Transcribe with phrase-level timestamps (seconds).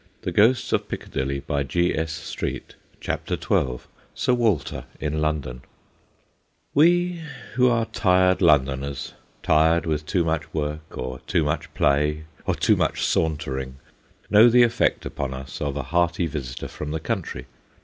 [0.23, 3.77] 192 THE GHOSTS OF PICCADILLY CHAPTEE XI
[4.15, 5.61] SIR WALTER IN LONDON
[6.73, 7.21] WE
[7.53, 12.75] who are tired Londoners, tired with too much work or too much play or too
[12.75, 13.75] much sauntering,
[14.27, 17.45] know the effect upon us of a hearty visitor from the country.